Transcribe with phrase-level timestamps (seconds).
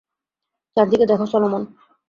[0.77, 1.61] চারদিকে দেখো সলোমন।